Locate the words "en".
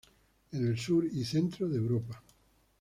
0.51-0.65